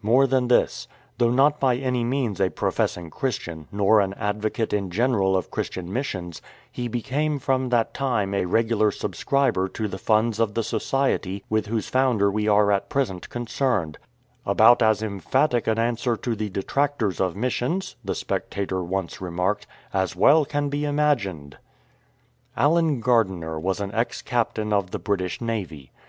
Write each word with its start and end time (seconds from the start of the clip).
More 0.00 0.28
than 0.28 0.46
this. 0.46 0.86
Though 1.18 1.32
not 1.32 1.58
by 1.58 1.74
any 1.76 2.04
means 2.04 2.40
a 2.40 2.50
professing 2.50 3.10
Christian, 3.10 3.66
nor 3.72 3.98
an 3.98 4.14
advocate 4.14 4.72
in 4.72 4.92
general 4.92 5.36
of 5.36 5.50
Christian 5.50 5.92
missions, 5.92 6.40
he 6.70 6.86
became 6.86 7.40
from 7.40 7.70
that 7.70 7.94
time 7.94 8.32
a 8.32 8.44
regular 8.44 8.92
subscriber 8.92 9.66
to 9.70 9.88
the 9.88 9.98
funds 9.98 10.38
of 10.38 10.54
the 10.54 10.62
society 10.62 11.42
with 11.50 11.66
whose 11.66 11.88
founder 11.88 12.30
we 12.30 12.46
are 12.46 12.70
at 12.70 12.88
present 12.88 13.28
concerned 13.28 13.98
—"about 14.46 14.82
as 14.84 15.02
emphatic 15.02 15.66
an 15.66 15.80
answer 15.80 16.16
to 16.16 16.36
the 16.36 16.48
detractors 16.48 17.20
of 17.20 17.34
missions,'' 17.34 17.96
the 18.04 18.14
Spectator 18.14 18.84
once 18.84 19.20
remarked," 19.20 19.66
as 19.92 20.12
can 20.14 20.20
well 20.20 20.44
be 20.68 20.84
imagined." 20.84 21.56
Allen 22.56 23.00
Gardiner 23.00 23.58
was 23.58 23.80
an 23.80 23.92
ex 23.92 24.22
captain 24.22 24.72
of 24.72 24.92
the 24.92 25.00
British 25.00 25.40
Navy. 25.40 25.90